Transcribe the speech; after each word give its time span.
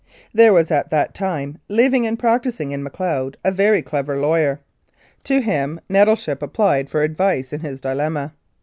There 0.33 0.51
was 0.51 0.71
at 0.71 0.89
that 0.89 1.13
time 1.13 1.59
living 1.69 2.07
and 2.07 2.17
practising 2.17 2.71
in 2.71 2.81
Macleod 2.81 3.37
a 3.45 3.51
very 3.51 3.83
clever 3.83 4.17
lawyer. 4.17 4.59
To 5.25 5.41
him 5.41 5.79
Nettleship 5.89 6.41
ap 6.41 6.53
plied 6.53 6.89
for 6.89 7.03
advice 7.03 7.53
in 7.53 7.59
his 7.59 7.81
dilemma. 7.81 8.33